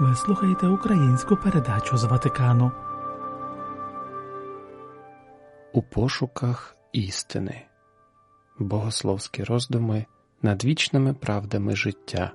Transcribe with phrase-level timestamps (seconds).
[0.00, 2.72] Ви слухаєте українську передачу з Ватикану.
[5.72, 7.62] У пошуках істини.
[8.58, 10.06] Богословські роздуми
[10.42, 12.32] над вічними правдами життя.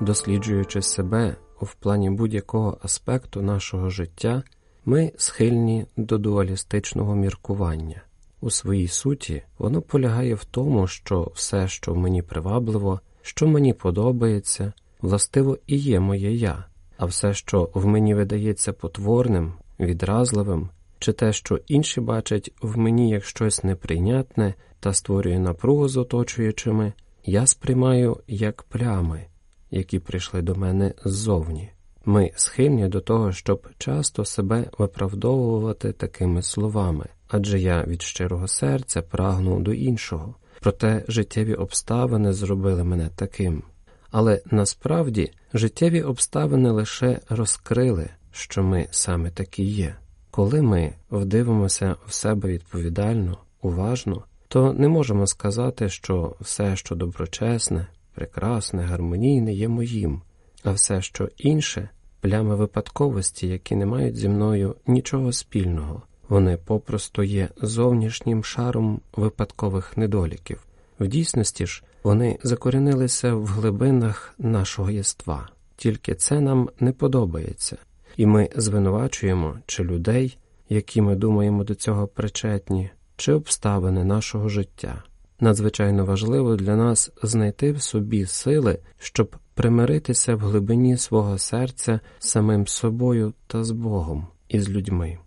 [0.00, 4.42] Досліджуючи себе в плані будь-якого аспекту нашого життя,
[4.84, 8.02] ми схильні до дуалістичного міркування.
[8.42, 14.72] У своїй суті воно полягає в тому, що все, що мені привабливо, що мені подобається,
[15.02, 16.64] властиво і є моє я,
[16.96, 23.10] а все, що в мені видається потворним, відразливим, чи те, що інші бачать в мені
[23.10, 26.92] як щось неприйнятне та створює напругу з оточуючими,
[27.24, 29.26] я сприймаю як плями,
[29.70, 31.70] які прийшли до мене ззовні.
[32.04, 39.02] Ми схильні до того, щоб часто себе виправдовувати такими словами, адже я від щирого серця
[39.02, 43.62] прагну до іншого, проте життєві обставини зробили мене таким.
[44.10, 49.96] Але насправді життєві обставини лише розкрили, що ми саме такі є.
[50.30, 57.86] Коли ми вдивимося в себе відповідально, уважно, то не можемо сказати, що все, що доброчесне,
[58.14, 60.22] прекрасне, гармонійне, є моїм
[60.62, 61.88] а все, що інше
[62.20, 69.96] плями випадковості, які не мають зі мною нічого спільного, вони попросту є зовнішнім шаром випадкових
[69.96, 70.66] недоліків.
[71.00, 77.76] В дійсності ж вони закорінилися в глибинах нашого єства, тільки це нам не подобається,
[78.16, 80.38] і ми звинувачуємо чи людей,
[80.68, 85.02] які ми думаємо до цього причетні, чи обставини нашого життя.
[85.40, 92.28] Надзвичайно важливо для нас знайти в собі сили, щоб примиритися в глибині свого серця з
[92.28, 95.18] самим собою та з Богом і з людьми.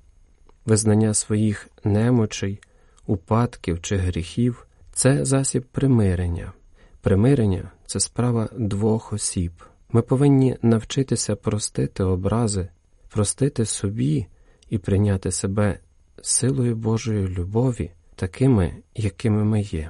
[0.66, 2.60] Визнання своїх немочей,
[3.08, 6.54] упадків чи гріхів це засіб примирення.
[7.02, 9.52] Примирення це справа двох осіб.
[9.92, 12.68] Ми повинні навчитися простити образи,
[13.10, 14.28] простити собі
[14.70, 15.80] і прийняти себе
[16.22, 19.90] силою Божої любові, такими, якими ми є.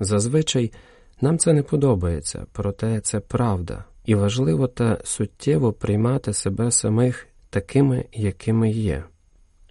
[0.00, 0.72] Зазвичай
[1.20, 8.04] нам це не подобається, проте це правда, і важливо та суттєво приймати себе самих такими,
[8.12, 9.04] якими є.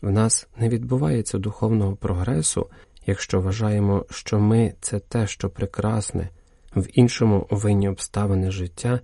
[0.01, 2.69] В нас не відбувається духовного прогресу,
[3.05, 6.29] якщо вважаємо, що ми це те, що прекрасне,
[6.75, 8.99] в іншому винні обставини життя,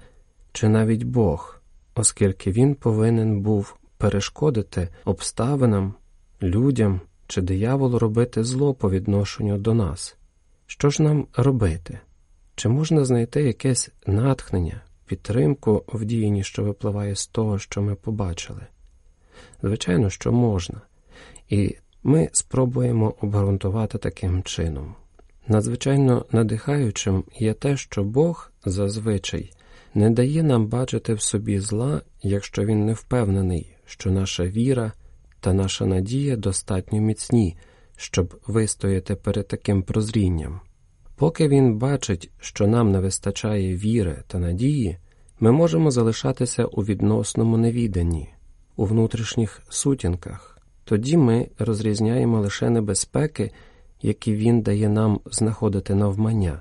[0.51, 1.61] чи навіть Бог,
[1.95, 5.94] оскільки він повинен був перешкодити обставинам,
[6.41, 10.17] людям чи дияволу робити зло по відношенню до нас.
[10.67, 11.99] Що ж нам робити?
[12.59, 18.62] Чи можна знайти якесь натхнення, підтримку в діянні, що випливає з того, що ми побачили?
[19.64, 20.81] Звичайно, що можна,
[21.50, 24.96] і ми спробуємо обґрунтувати таким чином.
[25.47, 29.52] Надзвичайно надихаючим є те, що Бог зазвичай
[29.94, 34.91] не дає нам бачити в собі зла, якщо він не впевнений, що наша віра
[35.40, 37.58] та наша надія достатньо міцні,
[37.97, 40.62] щоб вистояти перед таким прозрінням.
[41.19, 44.97] Поки він бачить, що нам не вистачає віри та надії,
[45.40, 48.30] ми можемо залишатися у відносному невіданні,
[48.75, 53.52] у внутрішніх сутінках, тоді ми розрізняємо лише небезпеки,
[54.02, 56.59] які він дає нам знаходити навмання.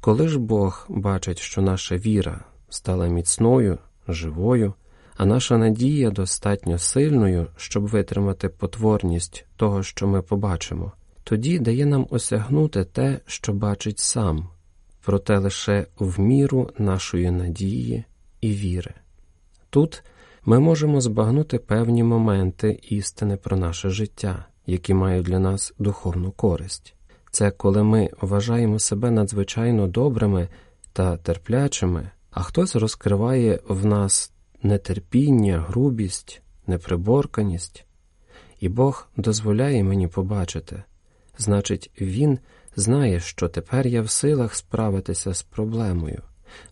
[0.00, 4.74] Коли ж Бог бачить, що наша віра стала міцною, живою,
[5.16, 10.92] а наша надія достатньо сильною, щоб витримати потворність того, що ми побачимо,
[11.28, 14.48] тоді дає нам осягнути те, що бачить сам,
[15.04, 18.04] проте лише в міру нашої надії
[18.40, 18.94] і віри.
[19.70, 20.02] Тут
[20.44, 26.94] ми можемо збагнути певні моменти істини про наше життя, які мають для нас духовну користь.
[27.30, 30.48] Це коли ми вважаємо себе надзвичайно добрими
[30.92, 37.84] та терплячими, а хтось розкриває в нас нетерпіння, грубість, неприборканість,
[38.60, 40.82] і Бог дозволяє мені побачити,
[41.38, 42.38] значить, Він
[42.76, 46.22] знає, що тепер я в силах справитися з проблемою,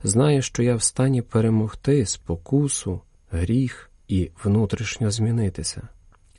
[0.02, 5.88] знає, що я в стані перемогти спокусу, гріх і внутрішньо змінитися.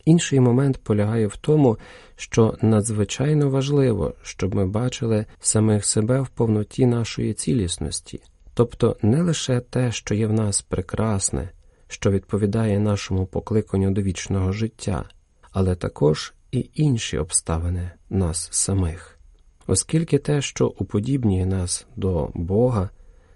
[0.06, 1.78] Інший момент полягає в тому,
[2.16, 8.22] що надзвичайно важливо, щоб ми бачили самих себе в повноті нашої цілісності,
[8.54, 11.50] тобто не лише те, що є в нас прекрасне,
[11.88, 15.04] що відповідає нашому покликанню до вічного життя,
[15.52, 19.20] але також і інші обставини нас самих,
[19.68, 22.90] оскільки те, що уподібнює нас до Бога,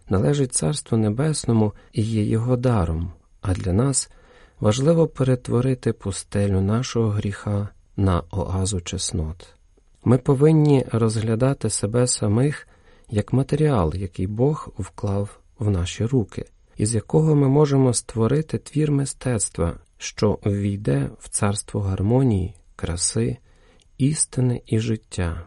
[0.09, 4.11] належить Царству Небесному і є його даром, а для нас
[4.59, 9.47] важливо перетворити пустелю нашого гріха на оазу чеснот.
[10.03, 12.67] Ми повинні розглядати себе самих
[13.09, 16.45] як матеріал, який Бог вклав в наші руки,
[16.77, 23.37] із якого ми можемо створити твір мистецтва, що ввійде в царство гармонії, краси,
[23.97, 25.45] істини і життя.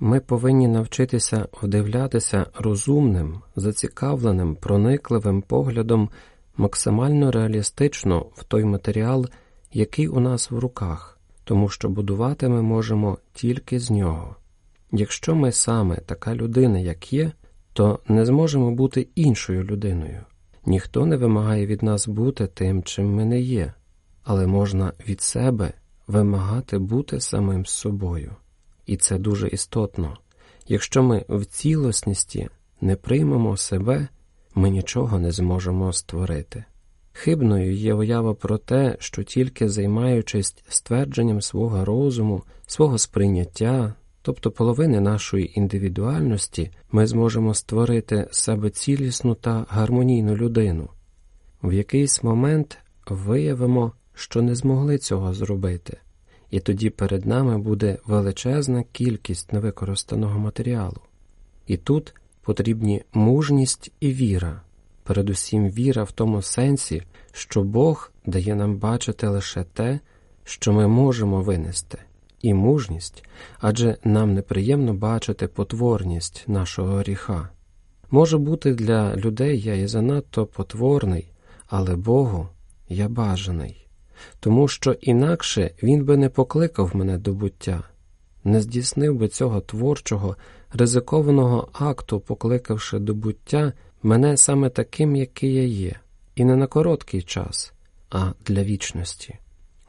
[0.00, 6.10] Ми повинні навчитися вдивлятися розумним, зацікавленим, проникливим поглядом
[6.56, 9.26] максимально реалістично в той матеріал,
[9.72, 14.36] який у нас в руках, тому що будувати ми можемо тільки з нього.
[14.92, 17.32] Якщо ми саме така людина, як є,
[17.72, 20.20] то не зможемо бути іншою людиною.
[20.66, 23.72] Ніхто не вимагає від нас бути тим, чим ми не є,
[24.24, 25.72] але можна від себе
[26.10, 28.32] вимагати бути самим собою.
[28.86, 30.16] І це дуже істотно.
[30.68, 32.48] Якщо ми в цілісності
[32.80, 34.08] не приймемо себе,
[34.54, 36.64] ми нічого не зможемо створити.
[37.12, 45.00] Хибною є уява про те, що тільки займаючись ствердженням свого розуму, свого сприйняття, тобто половини
[45.00, 50.88] нашої індивідуальності, ми зможемо створити себе цілісну та гармонійну людину.
[51.62, 55.96] В якийсь момент виявимо, що не змогли цього зробити,
[56.50, 61.00] і тоді перед нами буде величезна кількість невикористаного матеріалу.
[61.66, 64.60] І тут потрібні мужність і віра,
[65.02, 67.02] передусім віра в тому сенсі,
[67.32, 70.00] що Бог дає нам бачити лише те,
[70.44, 71.98] що ми можемо винести,
[72.42, 73.24] і мужність,
[73.58, 77.48] адже нам неприємно бачити потворність нашого гріха.
[78.10, 81.32] Може бути, для людей я і занадто потворний,
[81.66, 82.48] але Богу
[82.88, 83.86] я бажаний,
[84.40, 87.82] тому що інакше Він би не покликав мене до буття,
[88.44, 90.36] не здійснив би цього творчого,
[90.72, 93.72] ризикованого акту, покликавши до буття
[94.02, 95.94] мене саме таким, який я є,
[96.34, 97.72] і не на короткий час,
[98.10, 99.38] а для вічності.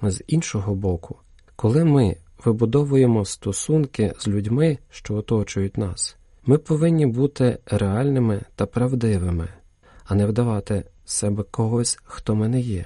[0.03, 1.15] З іншого боку,
[1.55, 9.47] коли ми вибудовуємо стосунки з людьми, що оточують нас, ми повинні бути реальними та правдивими,
[10.05, 12.85] а не вдавати себе когось, хто ми не є.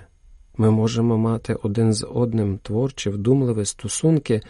[0.57, 4.41] Ми можемо мати один з одним творчі, вдумливі стосунки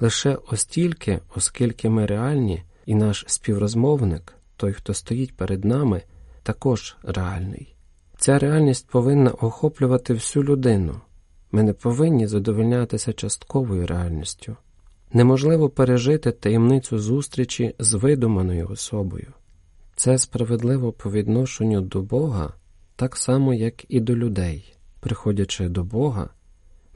[0.00, 6.02] лише остільки, оскільки ми реальні, і наш співрозмовник, той, хто стоїть перед нами,
[6.42, 7.74] також реальний.
[8.18, 11.00] Ця реальність повинна охоплювати всю людину.
[11.52, 14.56] Ми не повинні задовольнятися частковою реальністю.
[15.12, 19.32] Неможливо пережити таємницю зустрічі з видуманою особою.
[19.96, 22.54] Це справедливо по відношенню до Бога,
[22.96, 24.74] так само, як і до людей.
[25.02, 26.30] Приходячи до Бога,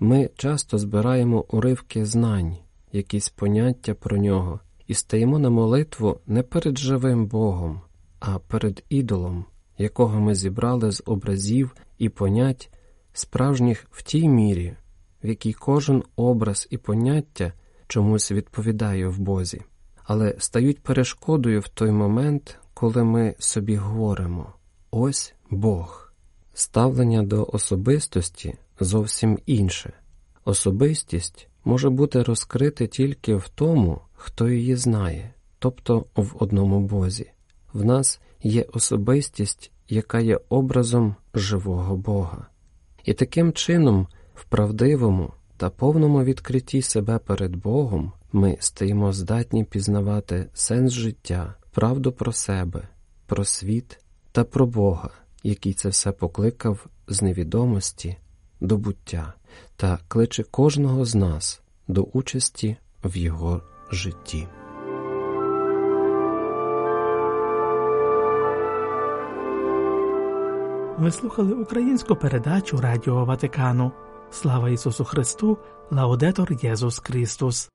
[0.01, 2.57] ми часто збираємо уривки знань,
[2.93, 7.81] якісь поняття про нього, і стаємо на молитву не перед живим Богом,
[8.21, 9.45] а перед ідолом,
[9.79, 12.71] якого ми зібрали з образів і понять,
[13.13, 14.77] справжніх в тій мірі,
[15.25, 17.53] в якій кожен образ і поняття
[17.87, 19.63] чомусь відповідає в Бозі,
[20.05, 24.53] але стають перешкодою в той момент, коли ми собі говоримо
[24.91, 26.06] ось Бог.
[26.59, 29.93] Ставлення до особистості зовсім інше.
[30.45, 37.31] Особистість може бути розкрита тільки в тому, хто її знає, тобто в одному Бозі.
[37.73, 42.47] В нас є особистість, яка є образом живого Бога.
[43.05, 50.49] І таким чином, в правдивому та повному відкритті себе перед Богом ми стаємо здатні пізнавати
[50.55, 52.89] сенс життя, правду про себе,
[53.27, 53.99] про світ
[54.33, 55.11] та про Бога,
[55.43, 58.17] який це все покликав з невідомості
[58.61, 59.35] до буття
[59.77, 63.63] та кличе кожного з нас до участі в його
[63.93, 64.49] житті.
[70.99, 73.93] Ви слухали українську передачу Радіо Ватикану.
[74.31, 75.59] Слава Ісусу Христу,
[75.91, 77.71] Лаудетор Єсус Христос.